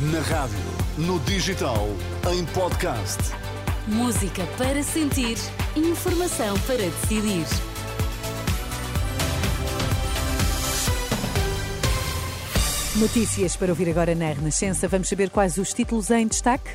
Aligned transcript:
Na 0.00 0.20
rádio, 0.20 0.56
no 0.96 1.18
digital, 1.18 1.88
em 2.32 2.44
podcast. 2.54 3.18
Música 3.88 4.46
para 4.56 4.80
sentir, 4.80 5.36
informação 5.74 6.56
para 6.60 6.76
decidir. 6.76 7.44
Notícias 12.94 13.56
para 13.56 13.70
ouvir 13.70 13.90
agora 13.90 14.14
na 14.14 14.28
Renascença. 14.28 14.86
Vamos 14.86 15.08
saber 15.08 15.30
quais 15.30 15.58
os 15.58 15.74
títulos 15.74 16.12
em 16.12 16.28
destaque? 16.28 16.70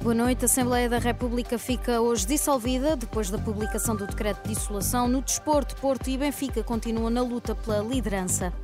Boa 0.00 0.14
noite. 0.14 0.42
A 0.42 0.46
Assembleia 0.46 0.88
da 0.88 0.98
República 0.98 1.58
fica 1.58 2.00
hoje 2.00 2.26
dissolvida 2.26 2.96
depois 2.96 3.28
da 3.28 3.36
publicação 3.36 3.94
do 3.94 4.06
decreto 4.06 4.48
de 4.48 4.54
dissolução. 4.54 5.06
No 5.06 5.20
desporto, 5.20 5.76
Porto 5.76 6.08
e 6.08 6.16
Benfica 6.16 6.62
continuam 6.62 7.10
na 7.10 7.20
luta 7.20 7.54
pela 7.54 7.80
liderança. 7.80 8.54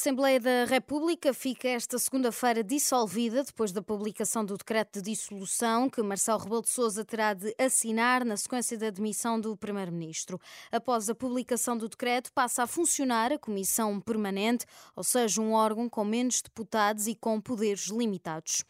Assembleia 0.00 0.40
da 0.40 0.64
República 0.64 1.34
fica 1.34 1.68
esta 1.68 1.98
segunda-feira 1.98 2.64
dissolvida 2.64 3.44
depois 3.44 3.70
da 3.70 3.82
publicação 3.82 4.42
do 4.42 4.56
decreto 4.56 4.94
de 4.94 5.10
dissolução 5.10 5.90
que 5.90 6.00
Marcelo 6.00 6.38
Rebelo 6.38 6.62
de 6.62 6.70
Sousa 6.70 7.04
terá 7.04 7.34
de 7.34 7.54
assinar 7.58 8.24
na 8.24 8.34
sequência 8.34 8.78
da 8.78 8.88
demissão 8.88 9.38
do 9.38 9.54
primeiro-ministro. 9.58 10.40
Após 10.72 11.10
a 11.10 11.14
publicação 11.14 11.76
do 11.76 11.86
decreto, 11.86 12.32
passa 12.32 12.62
a 12.62 12.66
funcionar 12.66 13.30
a 13.30 13.38
comissão 13.38 14.00
permanente, 14.00 14.64
ou 14.96 15.04
seja, 15.04 15.38
um 15.38 15.52
órgão 15.52 15.86
com 15.86 16.02
menos 16.02 16.40
deputados 16.40 17.06
e 17.06 17.14
com 17.14 17.38
poderes 17.38 17.88
limitados. 17.88 18.64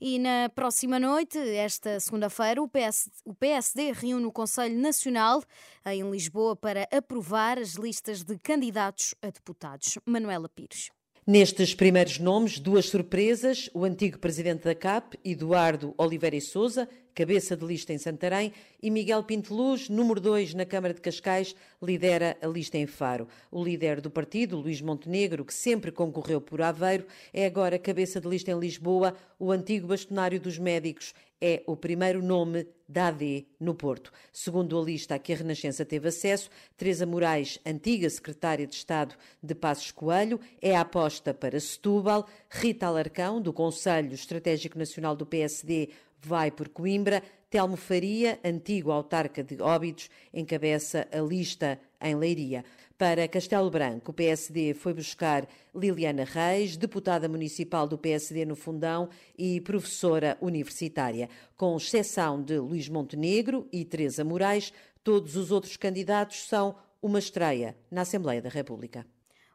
E 0.00 0.18
na 0.18 0.48
próxima 0.54 0.98
noite, 0.98 1.38
esta 1.38 2.00
segunda-feira, 2.00 2.62
o, 2.62 2.66
PS, 2.66 3.10
o 3.22 3.34
PSD 3.34 3.92
reúne 3.92 4.24
o 4.24 4.32
Conselho 4.32 4.78
Nacional 4.78 5.42
em 5.84 6.10
Lisboa 6.10 6.56
para 6.56 6.88
aprovar 6.90 7.58
as 7.58 7.74
listas 7.74 8.24
de 8.24 8.38
candidatos 8.38 9.14
a 9.20 9.26
deputados. 9.26 9.98
Manuela 10.06 10.48
Pires. 10.48 10.90
Nestes 11.26 11.74
primeiros 11.74 12.18
nomes, 12.18 12.58
duas 12.58 12.88
surpresas: 12.88 13.68
o 13.74 13.84
antigo 13.84 14.18
presidente 14.18 14.64
da 14.64 14.74
CAP, 14.74 15.18
Eduardo 15.22 15.94
Oliveira 15.98 16.36
e 16.36 16.40
Souza, 16.40 16.88
cabeça 17.14 17.56
de 17.56 17.64
lista 17.64 17.92
em 17.92 17.98
Santarém, 17.98 18.52
e 18.82 18.90
Miguel 18.90 19.22
Pinteluz, 19.22 19.88
número 19.88 20.20
2 20.20 20.54
na 20.54 20.64
Câmara 20.64 20.94
de 20.94 21.00
Cascais, 21.00 21.54
lidera 21.82 22.36
a 22.40 22.46
lista 22.46 22.78
em 22.78 22.86
Faro. 22.86 23.28
O 23.50 23.62
líder 23.62 24.00
do 24.00 24.10
partido, 24.10 24.58
Luís 24.58 24.80
Montenegro, 24.80 25.44
que 25.44 25.54
sempre 25.54 25.92
concorreu 25.92 26.40
por 26.40 26.62
Aveiro, 26.62 27.06
é 27.32 27.44
agora 27.46 27.78
cabeça 27.78 28.20
de 28.20 28.28
lista 28.28 28.50
em 28.50 28.58
Lisboa. 28.58 29.14
O 29.38 29.52
antigo 29.52 29.86
bastonário 29.86 30.40
dos 30.40 30.58
médicos 30.58 31.14
é 31.40 31.62
o 31.66 31.74
primeiro 31.74 32.22
nome 32.22 32.66
da 32.86 33.08
AD 33.08 33.46
no 33.58 33.74
Porto. 33.74 34.12
Segundo 34.32 34.78
a 34.78 34.82
lista 34.82 35.14
a 35.14 35.18
que 35.18 35.32
a 35.32 35.36
Renascença 35.36 35.84
teve 35.84 36.08
acesso, 36.08 36.50
Teresa 36.76 37.06
Moraes, 37.06 37.58
antiga 37.64 38.10
secretária 38.10 38.66
de 38.66 38.74
Estado 38.74 39.14
de 39.42 39.54
Passos 39.54 39.90
Coelho, 39.90 40.38
é 40.60 40.76
a 40.76 40.82
aposta 40.82 41.32
para 41.32 41.58
Setúbal. 41.58 42.28
Rita 42.50 42.86
Alarcão, 42.86 43.40
do 43.40 43.52
Conselho 43.52 44.12
Estratégico 44.12 44.78
Nacional 44.78 45.16
do 45.16 45.24
PSD, 45.24 45.90
vai 46.22 46.50
por 46.50 46.68
Coimbra. 46.68 47.22
Telmo 47.48 47.76
Faria, 47.76 48.38
antigo 48.44 48.92
autarca 48.92 49.42
de 49.42 49.60
Óbidos, 49.60 50.08
encabeça 50.32 51.08
a 51.12 51.18
lista 51.18 51.80
em 52.00 52.14
Leiria. 52.14 52.64
Para 52.96 53.26
Castelo 53.26 53.70
Branco, 53.70 54.10
o 54.10 54.14
PSD 54.14 54.74
foi 54.74 54.92
buscar 54.92 55.48
Liliana 55.74 56.22
Reis, 56.24 56.76
deputada 56.76 57.28
municipal 57.28 57.88
do 57.88 57.96
PSD 57.96 58.44
no 58.44 58.54
Fundão 58.54 59.08
e 59.38 59.60
professora 59.62 60.36
universitária. 60.40 61.28
Com 61.56 61.76
exceção 61.76 62.42
de 62.42 62.58
Luís 62.58 62.88
Montenegro 62.88 63.66
e 63.72 63.84
Teresa 63.84 64.22
Moraes, 64.22 64.72
todos 65.02 65.34
os 65.34 65.50
outros 65.50 65.76
candidatos 65.76 66.46
são 66.46 66.76
uma 67.02 67.18
estreia 67.18 67.74
na 67.90 68.02
Assembleia 68.02 68.42
da 68.42 68.50
República. 68.50 69.06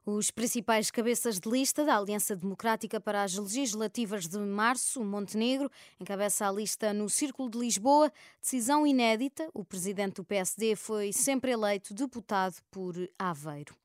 Os 0.08 0.30
principais 0.30 0.92
cabeças 0.92 1.40
de 1.40 1.50
lista 1.50 1.84
da 1.84 1.98
Aliança 1.98 2.36
Democrática 2.36 3.02
para 3.02 3.24
as 3.24 3.34
legislativas 3.34 4.28
de 4.28 4.38
março, 4.38 5.04
Montenegro, 5.04 5.68
encabeça 6.00 6.48
a 6.48 6.52
lista 6.52 6.94
no 6.94 7.10
Círculo 7.10 7.50
de 7.50 7.58
Lisboa. 7.58 8.14
Decisão 8.40 8.86
inédita: 8.86 9.50
o 9.52 9.66
presidente 9.66 10.18
do 10.18 10.24
PSD 10.24 10.76
foi 10.76 11.12
sempre 11.12 11.54
eleito 11.54 11.92
deputado 11.92 12.54
por 12.70 12.94
Aveiro. 13.18 13.76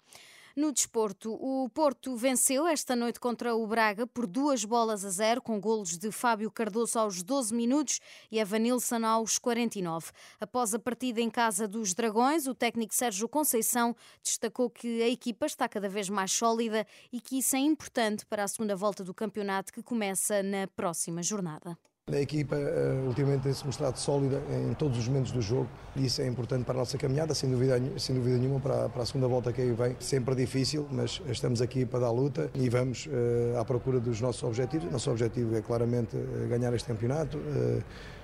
No 0.60 0.72
desporto, 0.72 1.32
o 1.40 1.70
Porto 1.70 2.14
venceu 2.16 2.66
esta 2.66 2.94
noite 2.94 3.18
contra 3.18 3.54
o 3.54 3.66
Braga 3.66 4.06
por 4.06 4.26
duas 4.26 4.62
bolas 4.62 5.06
a 5.06 5.08
zero, 5.08 5.40
com 5.40 5.58
golos 5.58 5.96
de 5.96 6.12
Fábio 6.12 6.50
Cardoso 6.50 6.98
aos 6.98 7.22
12 7.22 7.54
minutos 7.54 7.98
e 8.30 8.38
Evanilson 8.38 9.06
aos 9.06 9.38
49. 9.38 10.12
Após 10.38 10.74
a 10.74 10.78
partida 10.78 11.18
em 11.18 11.30
casa 11.30 11.66
dos 11.66 11.94
Dragões, 11.94 12.46
o 12.46 12.54
técnico 12.54 12.94
Sérgio 12.94 13.26
Conceição 13.26 13.96
destacou 14.22 14.68
que 14.68 15.02
a 15.02 15.08
equipa 15.08 15.46
está 15.46 15.66
cada 15.66 15.88
vez 15.88 16.10
mais 16.10 16.30
sólida 16.30 16.86
e 17.10 17.22
que 17.22 17.38
isso 17.38 17.56
é 17.56 17.60
importante 17.60 18.26
para 18.26 18.44
a 18.44 18.48
segunda 18.48 18.76
volta 18.76 19.02
do 19.02 19.14
campeonato 19.14 19.72
que 19.72 19.82
começa 19.82 20.42
na 20.42 20.66
próxima 20.76 21.22
jornada. 21.22 21.74
A 22.12 22.20
equipa 22.20 22.56
uh, 22.56 23.06
ultimamente 23.06 23.42
tem-se 23.42 23.64
mostrado 23.64 23.96
sólida 23.96 24.42
em 24.68 24.74
todos 24.74 24.98
os 24.98 25.06
momentos 25.06 25.30
do 25.30 25.40
jogo 25.40 25.68
e 25.94 26.06
isso 26.06 26.20
é 26.20 26.26
importante 26.26 26.64
para 26.64 26.74
a 26.74 26.78
nossa 26.78 26.98
caminhada, 26.98 27.34
sem 27.34 27.48
dúvida, 27.48 27.80
sem 27.98 28.16
dúvida 28.16 28.36
nenhuma, 28.36 28.58
para, 28.58 28.88
para 28.88 29.02
a 29.02 29.06
segunda 29.06 29.28
volta 29.28 29.52
que 29.52 29.60
aí 29.60 29.72
vem. 29.72 29.96
Sempre 30.00 30.34
difícil, 30.34 30.88
mas 30.90 31.22
estamos 31.28 31.62
aqui 31.62 31.86
para 31.86 32.00
dar 32.00 32.10
luta 32.10 32.50
e 32.54 32.68
vamos 32.68 33.06
uh, 33.06 33.58
à 33.58 33.64
procura 33.64 34.00
dos 34.00 34.20
nossos 34.20 34.42
objetivos. 34.42 34.90
Nosso 34.90 35.08
objetivo 35.10 35.56
é 35.56 35.62
claramente 35.62 36.16
uh, 36.16 36.48
ganhar 36.48 36.74
este 36.74 36.88
campeonato, 36.88 37.38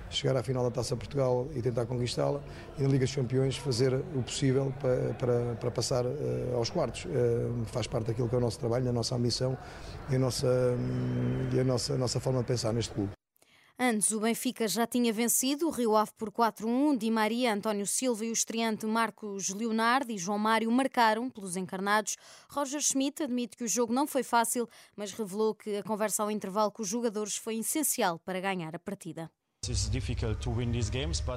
chegar 0.09 0.37
à 0.37 0.43
final 0.43 0.63
da 0.63 0.71
Taça 0.71 0.95
Portugal 0.95 1.47
e 1.53 1.61
tentar 1.61 1.85
conquistá-la 1.85 2.41
e 2.77 2.81
na 2.81 2.89
Liga 2.89 3.05
dos 3.05 3.15
Campeões 3.15 3.57
fazer 3.57 3.93
o 3.93 4.21
possível 4.21 4.73
para, 4.79 5.13
para, 5.13 5.55
para 5.55 5.71
passar 5.71 6.05
aos 6.55 6.69
quartos. 6.69 7.05
faz 7.65 7.87
parte 7.87 8.07
daquilo 8.07 8.29
que 8.29 8.35
é 8.35 8.37
o 8.37 8.41
nosso 8.41 8.59
trabalho, 8.59 8.87
a 8.87 8.93
nossa 8.93 9.15
ambição 9.15 9.57
e 10.09 10.15
a 10.15 10.19
nossa, 10.19 10.47
um, 10.47 11.55
e 11.55 11.59
a 11.59 11.63
nossa, 11.63 11.93
a 11.93 11.97
nossa 11.97 12.19
forma 12.19 12.39
de 12.39 12.45
pensar 12.45 12.71
neste 12.71 12.93
clube. 12.93 13.16
Antes, 13.79 14.11
o 14.11 14.19
Benfica 14.19 14.67
já 14.67 14.87
tinha 14.87 15.13
vencido 15.13 15.67
o 15.67 15.69
Rio 15.69 15.95
Ave 15.95 16.09
por 16.17 16.31
4-1. 16.31 16.97
Di 16.97 17.11
Maria, 17.11 17.53
António 17.53 17.85
Silva 17.85 18.25
e 18.25 18.31
o 18.31 18.33
estreante 18.33 18.87
Marcos 18.87 19.49
Leonardo 19.49 20.11
e 20.11 20.17
João 20.17 20.39
Mário 20.39 20.71
marcaram 20.71 21.29
pelos 21.29 21.55
encarnados. 21.55 22.17
Roger 22.49 22.81
Schmidt 22.81 23.21
admite 23.21 23.55
que 23.55 23.63
o 23.63 23.67
jogo 23.67 23.93
não 23.93 24.07
foi 24.07 24.23
fácil, 24.23 24.67
mas 24.95 25.11
revelou 25.11 25.53
que 25.53 25.77
a 25.77 25.83
conversa 25.83 26.23
ao 26.23 26.31
intervalo 26.31 26.71
com 26.71 26.81
os 26.81 26.89
jogadores 26.89 27.37
foi 27.37 27.57
essencial 27.57 28.17
para 28.17 28.41
ganhar 28.41 28.75
a 28.75 28.79
partida. 28.79 29.29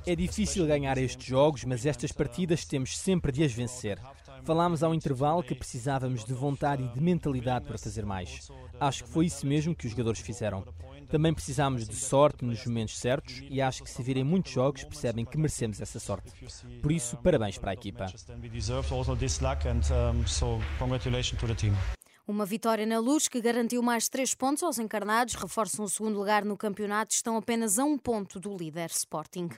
É 0.06 0.16
difícil 0.16 0.66
ganhar 0.66 0.96
estes 0.96 1.26
jogos, 1.26 1.64
mas 1.64 1.84
estas 1.84 2.12
partidas 2.12 2.64
temos 2.64 2.96
sempre 2.96 3.32
de 3.32 3.44
as 3.44 3.52
vencer. 3.52 4.00
Falámos 4.44 4.82
ao 4.82 4.94
intervalo 4.94 5.42
que 5.42 5.54
precisávamos 5.54 6.24
de 6.24 6.32
vontade 6.32 6.82
e 6.84 6.88
de 6.88 7.00
mentalidade 7.02 7.66
para 7.66 7.76
fazer 7.76 8.06
mais. 8.06 8.48
Acho 8.78 9.04
que 9.04 9.10
foi 9.10 9.26
isso 9.26 9.46
mesmo 9.46 9.74
que 9.74 9.86
os 9.86 9.90
jogadores 9.90 10.20
fizeram. 10.20 10.64
Também 11.10 11.34
precisamos 11.34 11.88
de 11.88 11.97
sorte 11.97 12.44
nos 12.44 12.65
momentos 12.65 12.97
certos 12.97 13.43
e 13.50 13.60
acho 13.60 13.82
que 13.82 13.91
se 13.91 14.00
virem 14.00 14.22
muitos 14.22 14.53
jogos 14.53 14.84
percebem 14.84 15.25
que 15.25 15.37
merecemos 15.37 15.81
essa 15.81 15.98
sorte. 15.98 16.31
Por 16.81 16.93
isso, 16.93 17.16
parabéns 17.16 17.59
para 17.59 17.72
a 17.72 17.75
equipa. 17.75 18.06
Uma 22.28 22.47
vitória 22.47 22.87
na 22.87 23.00
luz 23.00 23.26
que 23.26 23.41
garantiu 23.41 23.82
mais 23.82 24.09
três 24.09 24.37
pontos 24.37 24.62
aos 24.62 24.78
encarnados, 24.78 25.34
reforçam 25.34 25.84
o 25.84 25.88
segundo 25.88 26.16
lugar 26.16 26.44
no 26.44 26.56
campeonato, 26.56 27.12
estão 27.12 27.37
apenas 27.37 27.76
a 27.76 27.84
um 27.84 27.99
ponto 27.99 28.38
do 28.38 28.56
líder 28.56 28.91
Sporting. 28.91 29.49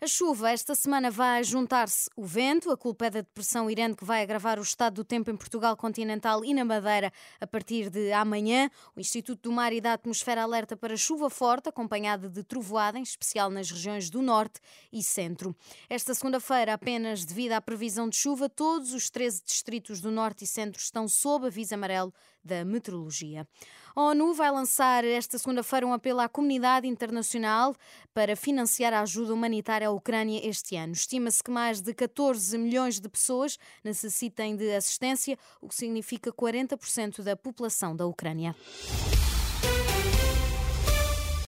A 0.00 0.06
chuva 0.06 0.52
esta 0.52 0.76
semana 0.76 1.10
vai 1.10 1.42
juntar-se 1.42 2.08
o 2.14 2.24
vento, 2.24 2.70
a 2.70 2.76
culpa 2.76 3.06
é 3.06 3.10
da 3.10 3.20
depressão 3.20 3.68
Irene 3.68 3.96
que 3.96 4.04
vai 4.04 4.22
agravar 4.22 4.56
o 4.56 4.62
estado 4.62 4.94
do 4.94 5.04
tempo 5.04 5.28
em 5.28 5.36
Portugal 5.36 5.76
continental 5.76 6.44
e 6.44 6.54
na 6.54 6.64
Madeira 6.64 7.12
a 7.40 7.46
partir 7.48 7.90
de 7.90 8.12
amanhã. 8.12 8.70
O 8.94 9.00
Instituto 9.00 9.48
do 9.48 9.52
Mar 9.52 9.72
e 9.72 9.80
da 9.80 9.94
Atmosfera 9.94 10.44
alerta 10.44 10.76
para 10.76 10.96
chuva 10.96 11.28
forte, 11.28 11.68
acompanhada 11.68 12.28
de 12.28 12.44
trovoada, 12.44 12.96
em 12.96 13.02
especial 13.02 13.50
nas 13.50 13.72
regiões 13.72 14.08
do 14.08 14.22
norte 14.22 14.60
e 14.92 15.02
centro. 15.02 15.52
Esta 15.90 16.14
segunda-feira, 16.14 16.74
apenas 16.74 17.24
devido 17.24 17.54
à 17.54 17.60
previsão 17.60 18.08
de 18.08 18.14
chuva, 18.14 18.48
todos 18.48 18.92
os 18.92 19.10
13 19.10 19.42
distritos 19.44 20.00
do 20.00 20.12
norte 20.12 20.44
e 20.44 20.46
centro 20.46 20.80
estão 20.80 21.08
sob 21.08 21.48
aviso 21.48 21.74
amarelo 21.74 22.14
da 22.48 22.64
meteorologia. 22.64 23.46
A 23.94 24.02
ONU 24.02 24.32
vai 24.32 24.50
lançar 24.50 25.04
esta 25.04 25.38
segunda-feira 25.38 25.86
um 25.86 25.92
apelo 25.92 26.20
à 26.20 26.28
comunidade 26.28 26.86
internacional 26.86 27.74
para 28.14 28.34
financiar 28.34 28.92
a 28.92 29.02
ajuda 29.02 29.34
humanitária 29.34 29.88
à 29.88 29.90
Ucrânia 29.90 30.40
este 30.42 30.76
ano. 30.76 30.92
Estima-se 30.92 31.42
que 31.42 31.50
mais 31.50 31.80
de 31.80 31.92
14 31.92 32.56
milhões 32.56 32.98
de 32.98 33.08
pessoas 33.08 33.58
necessitem 33.84 34.56
de 34.56 34.74
assistência, 34.74 35.38
o 35.60 35.68
que 35.68 35.74
significa 35.74 36.32
40% 36.32 37.22
da 37.22 37.36
população 37.36 37.94
da 37.94 38.06
Ucrânia. 38.06 38.56